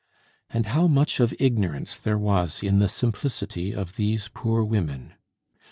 [0.49, 5.13] And how much of ignorance there was in the simplicity of these poor women!